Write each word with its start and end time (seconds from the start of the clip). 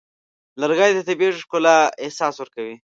لرګی 0.61 0.91
د 0.95 0.99
طبیعي 1.07 1.37
ښکلا 1.43 1.77
احساس 2.03 2.35
ورکوي. 2.37 2.75